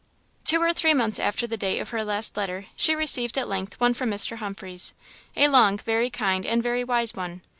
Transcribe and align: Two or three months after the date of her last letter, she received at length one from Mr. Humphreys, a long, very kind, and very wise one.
Two 0.43 0.59
or 0.63 0.73
three 0.73 0.95
months 0.95 1.19
after 1.19 1.45
the 1.45 1.57
date 1.57 1.77
of 1.79 1.91
her 1.91 2.03
last 2.03 2.35
letter, 2.35 2.65
she 2.75 2.95
received 2.95 3.37
at 3.37 3.47
length 3.47 3.79
one 3.79 3.93
from 3.93 4.09
Mr. 4.09 4.37
Humphreys, 4.37 4.95
a 5.37 5.47
long, 5.47 5.77
very 5.77 6.09
kind, 6.09 6.43
and 6.43 6.63
very 6.63 6.83
wise 6.83 7.13
one. 7.13 7.41